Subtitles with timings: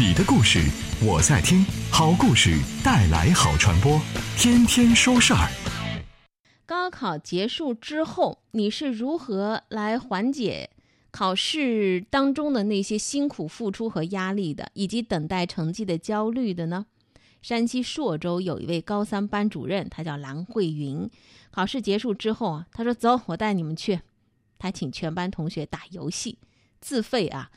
[0.00, 0.60] 你的故事
[1.04, 4.00] 我在听，好故事带来好传播，
[4.34, 5.46] 天天说事儿。
[6.64, 10.70] 高考结束之后，你是如何来缓解
[11.10, 16.86] 考试当中的那些辛苦付出和压力的，以及等待成绩的焦虑的呢？
[17.42, 21.10] 山西朔州有一位高三班主任，他叫蓝慧云。
[21.50, 24.00] 考试结束之后啊，他说：“走，我带你们去。”
[24.58, 26.38] 他请全班同学打游戏，
[26.80, 27.50] 自费啊。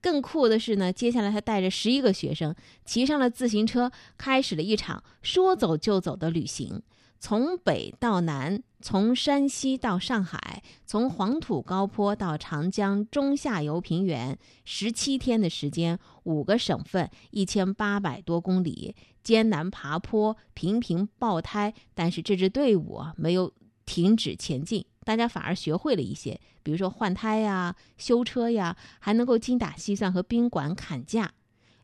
[0.00, 2.54] 更酷的是呢，接下来他带着十一个学生
[2.84, 6.82] 骑上了自行车，开始了一场说走就走的旅行。
[7.22, 23.52] 从北到南，从山西到上海，从黄土高坡到长江中下游平原，十七天的时间，五个省份，一千八百多公里，艰难爬坡，频频爆胎，但是这支队伍啊没有
[23.84, 31.32] 停止前进，大家反而学会了一些，比如说换胎呀、修车呀，还能够精打细算和宾馆砍价。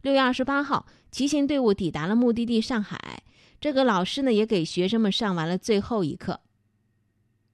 [0.03, 3.23] 六月二十八号，骑行队伍抵达了目的地上海。
[3.59, 6.41] 这个老师呢，也给学生们上完了最后一课，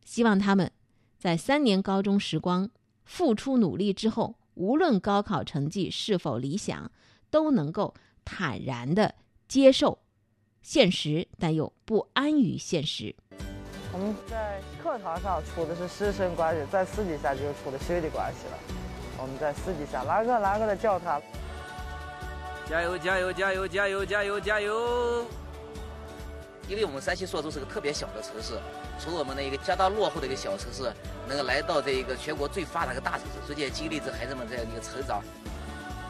[0.05, 0.70] 希望他们
[1.16, 2.69] 在三年高中时光
[3.05, 6.91] 付出努力之后，无论高考成绩是否理想，
[7.30, 9.14] 都能够坦然的
[9.46, 10.00] 接受
[10.61, 13.14] 现实，但又不安于现实。
[13.92, 18.58] 我们在课堂上处的是师生关系，在私底下就处的兄弟关系了。
[19.18, 21.20] 我们在私底下哪个哪个的叫他，
[22.66, 25.26] 加油加油加油加油加油加油！
[26.68, 28.58] 因为我们山西朔州是个特别小的城市，
[28.98, 30.90] 从我们的一个相当落后的一个小城市，
[31.28, 35.22] 能够来到这一个全国最发达的大城市，逐渐经历着孩子们这样一个成长。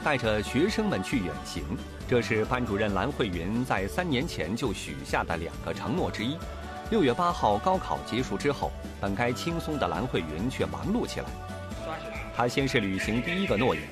[0.05, 1.65] 带着学生们去远行，
[2.09, 6.39] 这是班主任蓝慧云在三年前就许下的两个承诺之一。
[6.93, 11.27] 六月八号高考结束之后，本该轻松的蓝慧云却忙碌起来。
[12.37, 13.83] 他先是履行第一个诺言。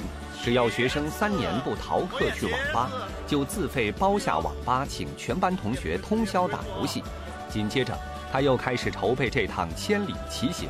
[0.43, 2.91] 只要学生三年不逃课去网吧，
[3.27, 7.03] 就自费包下网吧，请全班同学通宵打游戏。
[7.49, 7.99] 紧接着，
[8.31, 10.69] 他又开始筹备这趟千里骑行。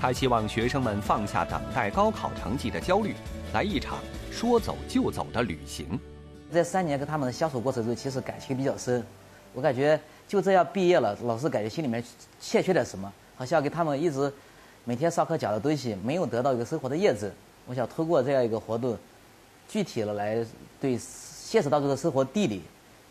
[0.00, 3.14] 他希望学生们放下等待高考成绩的焦虑，
[3.52, 3.98] 来一场
[4.32, 5.86] 说走就走的旅行。
[6.52, 9.06] 这三年跟他们的相处过程中，其实感情比较深。
[9.52, 12.00] 我感觉就这样毕业了，老师感觉心里面
[12.38, 14.32] 欠缺点什么，好像给他们一直
[14.84, 17.28] 每天上课讲的东西没有得到一个生活的验证。
[17.66, 18.96] 我想通过这样一个活动，
[19.66, 20.36] 具体的来
[20.80, 22.62] 对现实当中的生活地理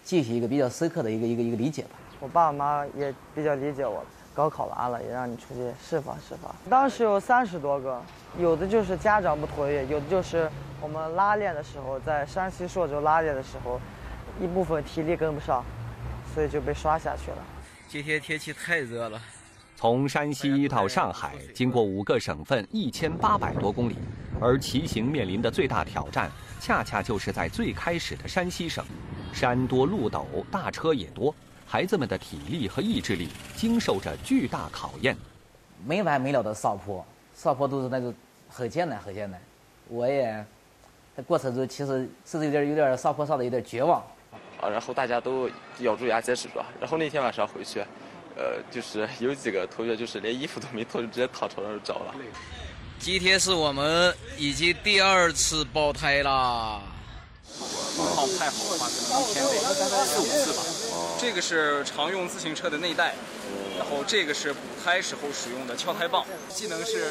[0.02, 1.90] 进行一个比较深刻的一个一个一个理解吧。
[2.22, 4.02] 我爸妈也比较理解我。
[4.34, 6.56] 高考完了，也让你出去释放释放。
[6.70, 8.02] 当时有三十多个，
[8.38, 10.50] 有的就是家长不同意，有的就是
[10.80, 13.78] 我们拉练的时候，在山西朔州拉练的时候，
[14.40, 15.62] 一部分体力跟不上，
[16.34, 17.38] 所以就被刷下去了。
[17.88, 19.22] 今天天气太热了。
[19.76, 23.96] 从山西到上海，经过五个省份，一千八百多公里，
[24.42, 26.30] 而骑行面临的最大挑战，
[26.60, 28.84] 恰恰就是在最开始的山西省，
[29.32, 31.34] 山多路陡，大车也多，
[31.66, 35.16] 孩子们的体力和意志力经受着巨大考验。
[35.86, 38.14] 没完没了的上坡，上坡都是那种
[38.50, 39.40] 很艰难，很艰难。
[39.88, 40.46] 我也
[41.16, 44.04] 在过程中其实甚至有点有点上坡上的有点绝望。
[44.62, 45.50] 啊，然后大家都
[45.80, 46.60] 咬住牙坚持住。
[46.80, 47.84] 然后那天晚上回去。
[48.38, 52.16] 呃，就是有几个同学，就是连衣服都没脱，就直接躺床上就着了。
[52.98, 56.82] 今天是我们已经第二次爆胎啦。
[58.16, 58.90] 好太好了，
[59.30, 60.64] 一天得四五次吧。
[61.20, 63.14] 这个是常用自行车的内带，
[63.78, 66.26] 然后这个是补胎时候使用的撬胎棒。
[66.48, 67.10] 技能是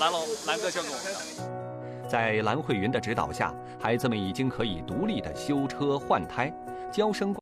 [0.00, 1.67] 蓝老蓝哥教给我们的。
[2.08, 6.50] 在蓝慧云的指导下，孩子们已经可以独立的修车换胎、
[6.90, 7.36] 交生。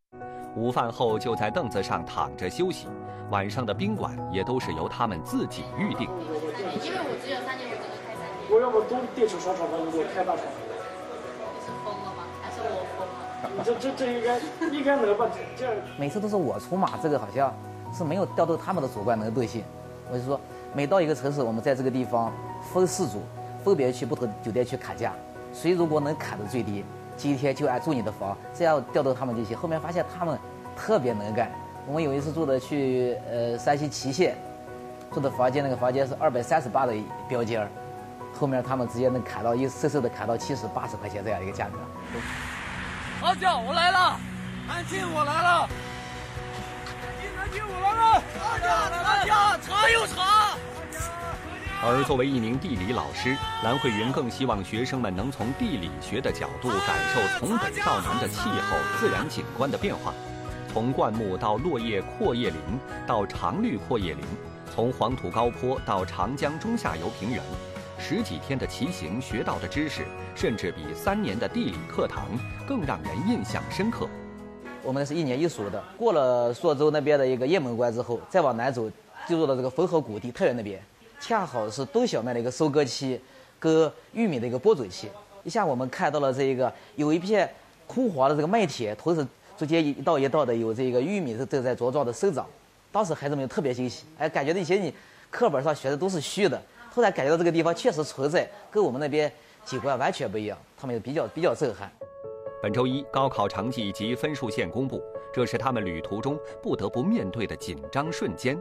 [0.56, 2.88] 午饭后就在凳子上躺着休息，
[3.31, 6.09] 晚上的宾馆也都是由他们自己预定。
[6.09, 8.50] 因为我只有三年，我只能开三年。
[8.50, 10.44] 我要不都电池双床房，你给我开大床。
[11.54, 12.25] 你是疯了吗？
[12.43, 13.65] 还是我疯了？
[13.65, 14.41] 这这这应该
[14.78, 15.28] 应该能吧？
[15.56, 15.65] 这
[15.97, 17.54] 每次都是我出马，这个好像
[17.94, 19.62] 是没有调动他们的主观能动性。
[20.10, 20.41] 我就说，
[20.75, 22.33] 每到一个城市，我们在这个地方
[22.72, 23.21] 分四组，
[23.66, 25.12] 分别去不同酒店去砍价，
[25.53, 26.84] 谁如果能砍的最低。
[27.16, 29.59] 今天就按住你的房，这样调动他们就行。
[29.59, 30.39] 后面发现他们
[30.77, 31.51] 特别能干。
[31.84, 34.36] 我们有一次住的去呃山西祁县，
[35.13, 36.95] 住的房间那个房间是二百三十八的
[37.28, 37.68] 标间儿
[38.39, 41.78] 后面他们直接能砍到一次次的砍到七十八十块钱这样一个价格。
[43.22, 44.21] 阿娇，我来了！
[44.69, 45.69] 安静，我来了！
[47.36, 48.22] 安静，我来了！
[48.45, 48.69] 阿娇，
[49.03, 50.35] 阿娇，茶又茶。
[51.83, 60.15] 而作为一名地理老师，蓝慧云更希望学生们能从地理学的角度感受从北到南的气候、自然景观的变化。
[60.73, 62.59] 从灌木到落叶阔叶林，
[63.07, 64.25] 到常绿阔叶林；
[64.75, 67.43] 从黄土高坡到长江中下游平原，
[67.99, 72.27] 十几天的骑行学到的知识，甚至比三年的地理课堂
[72.67, 74.09] 更让人印象深刻。
[74.83, 78.91] 我们是一年一熟的，过了朔州那边的一个雁门关之后，再往南走，
[79.27, 80.83] 进入到这个汾河谷地太原那边，
[81.21, 83.21] 恰好是冬小麦的一个收割期，
[83.59, 85.09] 跟玉米的一个播种期。
[85.42, 87.48] 一下我们看到了这一个有一片
[87.86, 89.27] 枯黄的这个麦田，同时
[89.57, 92.47] 中间一道一道的有这个玉米是正在茁壮的生长。
[92.92, 94.92] 当时孩子们特别惊喜，哎，感觉那些你
[95.30, 96.60] 课本上学的都是虚的，
[96.92, 99.30] 突然感觉到这个地方确实存在，跟我们那边
[99.65, 101.91] 景观完全不一样，他们也比较比较震撼。
[102.62, 105.03] 本周一，高考成绩及分数线公布，
[105.33, 108.59] 这是他们旅途中不得不面对的紧张瞬间。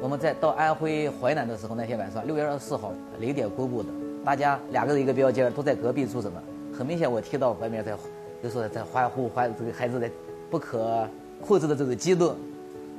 [0.00, 3.88] 我们在到安徽淮南的时候，那天晚上六月二十四号零点公布的，
[4.24, 6.42] 大家两个人一个标间，都在隔壁住着呢。
[6.76, 7.96] 很明显，我听到外面在，
[8.42, 10.10] 就是在欢呼，欢这个孩子在
[10.50, 11.08] 不可
[11.40, 12.36] 控制的这种激动。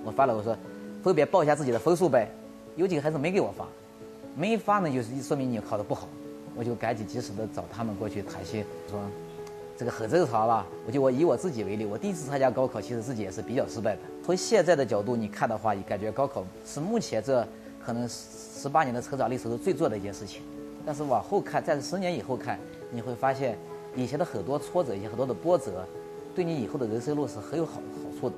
[0.03, 0.55] 我发了，我说
[1.03, 2.29] 分别报一下自己的分数呗。
[2.75, 3.65] 有几个孩子没给我发，
[4.35, 6.07] 没发呢，就是说明你考得不好。
[6.55, 8.97] 我就赶紧及时的找他们过去谈心，说
[9.77, 10.65] 这个很正常吧。
[10.85, 14.01] 我就我以我自己为例，我第一次参加高考，其实自己也是比较失败的。
[14.23, 17.45] 从现在的角度你看的话，你感觉高考是目前这
[17.83, 20.41] 可能十八年的成长历史中最重要的一件事情。
[20.85, 22.59] 但是往后看，在十年以后看，
[22.91, 23.57] 你会发现
[23.95, 25.85] 以前的很多挫折，以前很多的波折，
[26.35, 28.35] 对你以后的人生路是很有好好处的。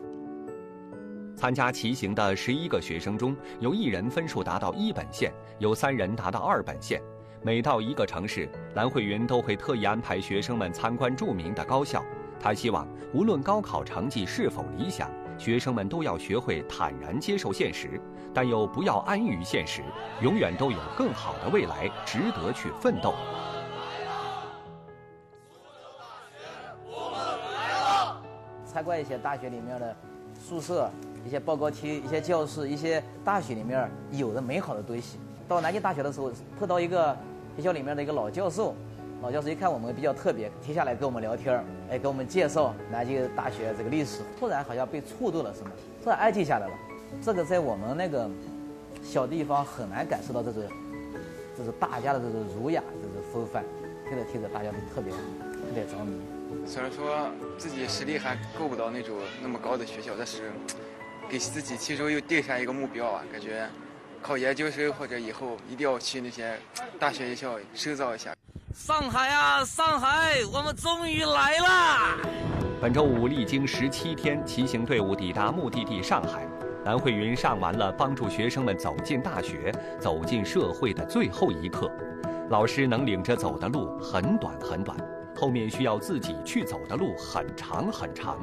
[1.36, 7.02] 参加骑行的十一个学生中，有一人分数达到一本线，有三人达到二本线。
[7.44, 12.04] 每到一个城市，蓝慧云都会特意安排学生们参观著名的高校。
[12.40, 18.02] 他希望，无论高考成绩是否理想，学生们都要学会坦然接受现实，
[18.34, 19.84] 但又不要安于现实，
[20.22, 23.14] 永远都有更好的未来值得去奋斗。
[28.66, 29.96] 参观一些大学里面的
[30.34, 30.90] 宿舍。
[31.26, 35.20] 一些报告厅、一些教室、一些大学里面有的美好的东西。
[35.48, 37.16] 到南京大学的时候，碰到一个
[37.56, 38.76] 学校里面的一个老教授，
[39.22, 44.22] 老教授一看我们比较特别，停下来跟我们聊天哎，给我们介绍南京大学这个历史。
[44.40, 45.72] 突然好像被触动了什么，
[46.04, 46.74] 突然安静下来了。
[47.24, 48.30] 这个在我们那个
[49.02, 50.64] 小地方很难感受到这种，
[51.58, 53.64] 这是大家的这种儒雅、这种风范。
[54.10, 56.20] 听着听着，大家都特别特别着迷。
[56.66, 60.52] 虽然说自己实力还够不到那种那么高的学校，但是。
[61.30, 63.68] 给自己其中又定下一个目标啊，感觉
[64.22, 66.58] 考研究生或者以后一定要去那些
[67.00, 68.34] 大学院校深造一下。
[68.74, 72.18] 上海啊，上海，我们终于来啦！
[72.80, 76.48] 本周五，历经十七天，骑行队伍抵达目的地上海。
[76.86, 81.92] 南慧云上完了帮助学生们走进大学、走进社会的最后一课。
[82.50, 84.98] 老师能领着走的路很短很短，
[85.36, 88.38] 后面需要自己去走的路很长很长。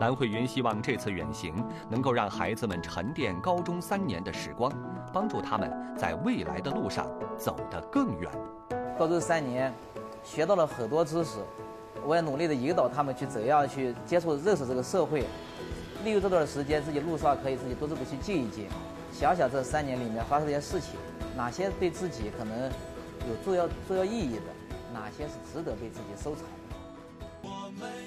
[0.00, 1.54] 蓝慧云希望这次远行
[1.88, 4.72] 能够让孩子们沉淀高中三年的时光，
[5.12, 7.06] 帮助他们在未来的路上
[7.38, 8.28] 走得更远。
[8.98, 9.72] 高中三年，
[10.24, 11.38] 学到了很多知识，
[12.04, 15.24] 我也努力的引导他们去怎样去接触、认识这个社会。
[16.04, 18.66] 利用这段时间，自己路上可以自己多这么去静一静，
[19.12, 20.98] 想想这三年里面发生一些事情，
[21.36, 24.42] 哪些对自己可能有重要、重要意义的，
[24.92, 26.44] 哪些是值得被自己收藏。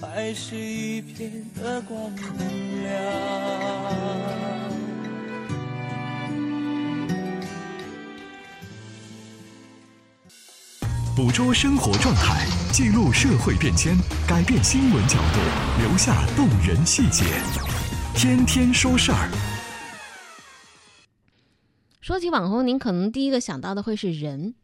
[0.00, 2.26] 还是一片的光亮。
[11.14, 13.94] 捕捉生活状态，记录社会变迁，
[14.26, 15.38] 改变新闻角度，
[15.82, 17.24] 留下动人细节。
[18.14, 19.30] 天天说事儿。
[22.00, 24.54] 说起网红，您可能第一个想到的会是人。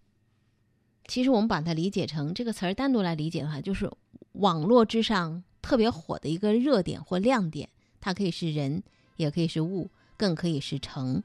[1.06, 3.92] 其实我们把它理解成这个词儿单独来理解的话，就是。
[4.38, 7.68] 网络之上特别火的一个热点或亮点，
[8.00, 8.82] 它可以是人，
[9.16, 11.22] 也可以是物，更可以是城。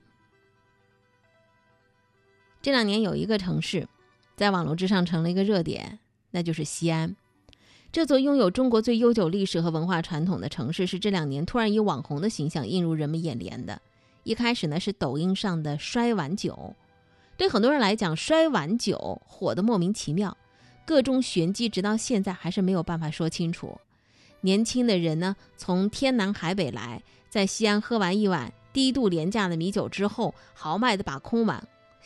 [2.61, 3.87] 这两年有一个城市，
[4.35, 5.99] 在网络之上成了一个热点，
[6.31, 7.15] 那就是西安。
[7.91, 13.81] 这座拥有中国最悠久历史和文化传统的城市，是这两年突然以网红的形象映入人们眼帘的。
[14.23, 16.75] 一开始呢，是抖音上的摔碗酒，
[17.35, 20.37] 对很多人来讲，摔碗酒火得莫名其妙，
[20.85, 23.79] 各种玄机，直到现在还是没有办法说清楚。
[24.41, 31.65] 年轻的人呢，从天南海北来，在西安喝完一碗低度廉价的米酒之后，豪迈地把空碗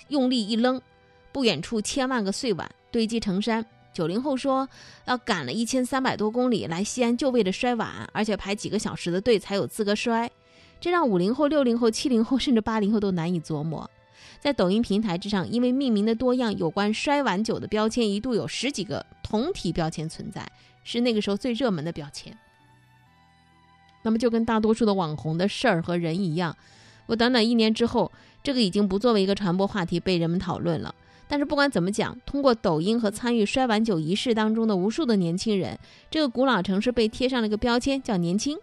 [0.10, 0.82] 用力一扔，
[1.32, 3.66] 不远处千万个碎碗堆积成山。
[3.94, 4.68] 九零后说，
[5.06, 10.30] 要赶了一千三百多公里来西安，就为了摔碗，而且排几个小时的队才有资格摔，
[10.82, 13.90] 这让五零后、六零后、七零后甚至八零后都难以琢磨。
[14.40, 20.48] 在抖音平台之上，因为命名的多样，有关摔碗酒的标签一度有十几个同体标签存在，
[20.84, 22.38] 是那个时候最热门的标签。
[24.04, 26.56] 那么，就跟大多数的网红的事儿和人一样，
[27.08, 28.12] 我短短一年之后，
[28.44, 30.94] 这个已经不作为一个传播话题被人们讨论了。
[31.28, 35.76] 但是不管怎么讲，通过抖音和参与摔碗酒仪式当中的无数的年轻人，
[36.12, 38.56] 这个古老城市被贴上了一个标签，叫年轻。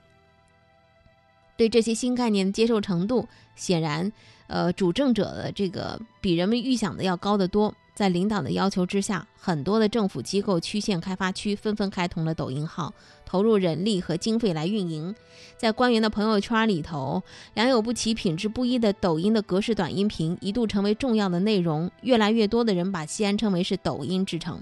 [1.62, 4.10] 对这些新概念的接受程度，显然，
[4.48, 7.72] 呃，主政者的这个比人们预想的要高得多。
[7.94, 12.92] 在领导的要求之下，很多的政府机构、区县开发区纷纷开通了抖音号，
[13.24, 15.14] 投入人力和经费来运营。
[15.56, 17.22] 在官员的朋友圈里头，
[17.54, 21.88] 良莠不齐、品质不一的抖音的格式短音频一度成为重要的内容。
[22.00, 24.60] 越来越多的人把西安称为是抖音之城。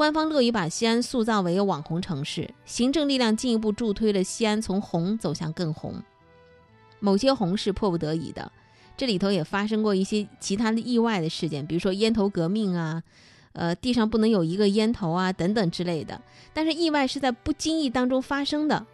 [0.00, 6.02] 官方乐于把西安塑造为网红城市，行政力量进一步助推了西安从红走向更红。
[7.00, 8.50] 某些红是迫不得已的。
[8.96, 13.02] 这里头也发生过一些其他的意外的事件，比如说烟头革命啊，
[13.52, 16.18] 呃，地上不能有一个烟头啊，等等之类的。
[16.54, 18.86] 但是意外是在不经意当中发生的，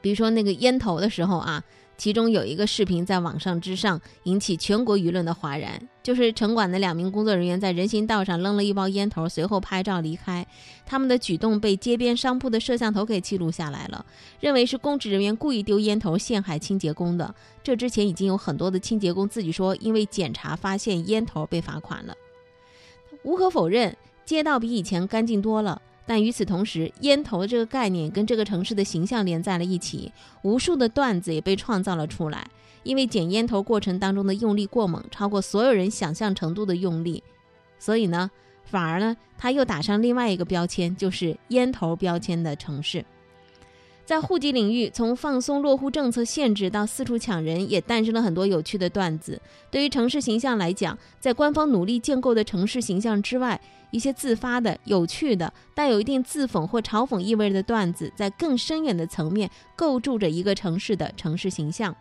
[0.00, 1.62] 比如说那个烟头的时候啊。
[1.96, 10.46] 其中有一个视频在网上之上引起全国舆论的哗然，就是城管的两名工作人员在人行道上扔了一包烟头，随后拍照离开。
[10.84, 14.04] 他们的举动被街边商铺的摄像头给记录下来了，
[14.38, 17.34] 认为是公职人员故意丢烟头陷害清洁工的。
[17.62, 22.14] 这之前已经有很多的清洁工自己说，因为检查发现烟头被罚款了。
[23.22, 23.96] 无可否认，
[24.26, 25.80] 街道比以前干净多了。
[26.06, 32.46] 但与此同时，烟头这个概念跟这个城市的形象连在了一起，无数的段子也被创造了出来。
[32.82, 37.22] 因为捡烟头过程当中的用力过猛，超过所有人想象程度的用力，
[37.78, 38.30] 所以呢，
[38.64, 43.02] 反而呢，他又打上另外一个标签，就是烟头标签的城市。
[44.04, 49.40] 在户籍领域，从放松落户政策限制到四处抢人，也诞生了很多有趣的段子。
[49.70, 53.58] 对于城市形象来讲，在官方努力建构的城市形象之外，
[53.90, 61.94] 一些自发的、有趣的、带有一定自讽或嘲讽意味的段子，在更深远的层面构筑着一个城市的城市形象。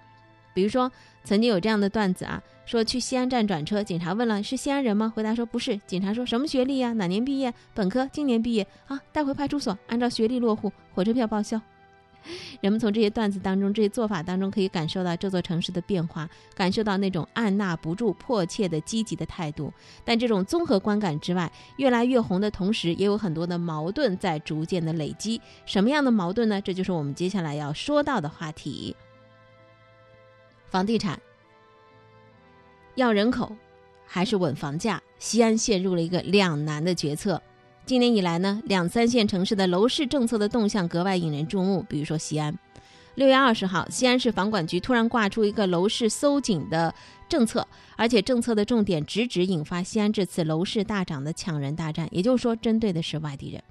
[0.53, 0.91] 比如说，
[1.23, 5.11] 曾经有这样的段子啊，说去西安站转车，警察问了是西安人吗？
[5.15, 5.79] 回答说不是。
[5.87, 6.91] 警察说什么学历呀？
[6.93, 7.53] 哪年毕业？
[7.73, 11.59] 本科，今年毕业啊，带回派出所，按照学历落户，火车票报销。
[12.61, 19.73] 人们从这些段子当中、这些做法当中，可以感受到这座城市的变化，感受到那种按捺不住、迫切的积极的态度。
[20.03, 25.41] 但这种综合观感之外，越来越红的同时，也有很多的矛盾在逐渐的累积。
[25.65, 26.61] 什么样的矛盾呢？
[26.61, 28.95] 这就是我们接下来要说到的话题：
[30.69, 31.19] 房地产
[32.95, 33.55] 要人口
[34.05, 35.01] 还是稳房价？
[35.19, 37.41] 西安陷入了一个两难的决策。
[37.85, 41.85] 今年以来呢，两三线城市的楼市政策的动向格外引人注目。
[41.89, 42.57] 比如说西安，
[43.15, 46.95] 六月二十号，西安市房管局突然挂出一个楼市收紧的
[47.27, 53.61] 政策，而且政策的重点直指引发西安这次楼市大涨的抢人大战，也就是说，针对的是外地人。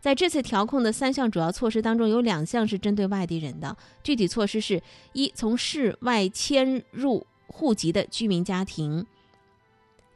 [0.00, 3.76] 在这次调控的三项主要措施当中，有两项是针对外地人的。
[4.04, 4.80] 具体措施是
[5.14, 9.04] 一，从市外迁入户籍的居民家庭。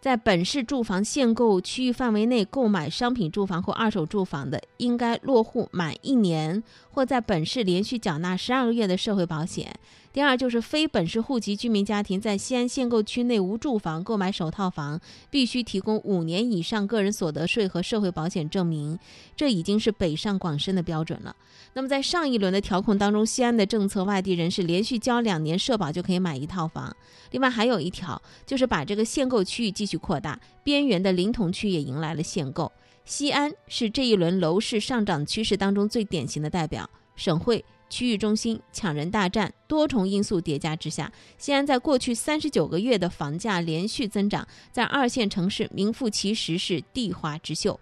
[0.06, 9.74] 在本市住房限购区域范围内购买商品住房或二手住房的，应该落户满一年，或在本市连续缴纳十二个月的社会保险。
[10.16, 18.98] 第二，就是非本市户籍居民家庭在西安限购区内无住房购买首套房，必须提供五年以上个人所得税和社会保险证明。
[19.36, 21.36] 这已经是北上广深的标准了。
[21.74, 26.96] 那么在上一轮的调控当中，西安的政策，外地人士连续交两年社保就可以买一套房。
[27.32, 32.72] 另外还有一条，就是把这个限购区域继续扩大，边缘的临潼区也迎来了限购。
[33.04, 37.62] 西安是这一轮楼市上涨趋势当中最典型的代表，省会。
[37.88, 47.78] 区域中心抢人大战，多重因素叠加之下，西安在过去三十九个月的房价连续增长，在二线城市名副其实是地花之秀。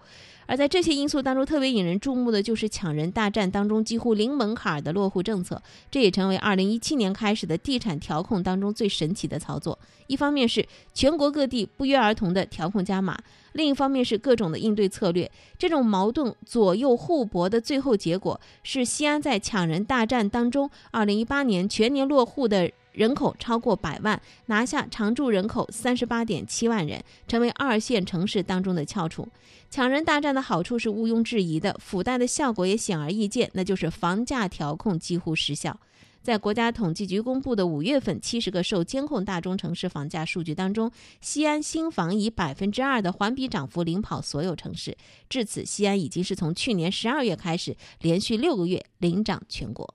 [0.47, 9.79] 而在这些因素当中，特别引人注目的就是抢人大战当中几乎零门槛的落户政策，这也成为2017年开始的地产调控当中最神奇的操作。
[10.07, 13.19] 一方面是全国各地不约而同的调控加码，
[13.53, 15.31] 另一方面是各种的应对策略。
[15.59, 22.71] 这种矛盾左右互搏的最后结果是，西安在抢人大战当中，2018年全年落户的。
[22.95, 29.29] 人口超过百万，拿下常住人口三十八点七万人，成为二线城市当中的翘楚。
[29.69, 35.79] 抢人大战的好处是毋庸置疑的，附带的效果也显而易见，那就是房价调控几乎失效。
[36.23, 44.97] 在国家统计局公布的五月份七十个受监控大中城市房价数据当中，西安新房以百分之二的环比涨幅领跑所有城市。
[45.29, 49.95] 至此，西安已经是从去年十二月开始，连续六个月领涨全国。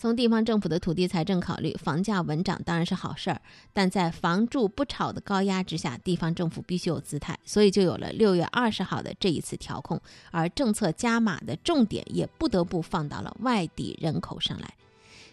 [0.00, 3.42] 从地方政府的土地财政考虑，房价稳涨当然是好事儿，
[3.74, 14.72] 但在房住不炒的高压之下，地方政府必须有姿态，所以就有了六月二十号的这一次调控，而政策加码的重点也不得不放到了外地人口上来。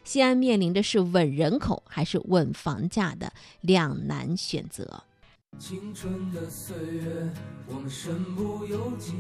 [0.04, 3.32] 西安面临的是稳人口还是稳房价的
[3.62, 5.02] 两难选择。
[5.58, 7.30] 青春的岁月，
[7.68, 9.14] 我们身不由己。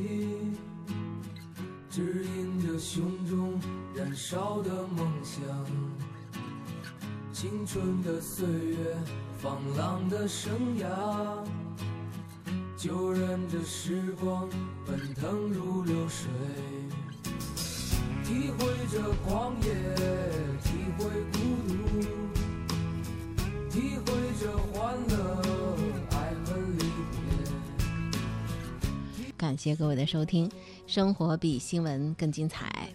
[1.98, 3.60] 指引着胸中
[3.96, 5.42] 燃烧的梦想，
[7.34, 8.96] 青春的岁月，
[9.40, 10.88] 放浪的生涯，
[12.78, 14.48] 就任这时光
[14.86, 16.30] 奔腾如流水，
[18.24, 19.74] 体会着狂野，
[20.62, 21.87] 体会孤独，
[29.48, 30.52] 感谢各位的收听。
[30.88, 32.94] 生活比新闻更精彩。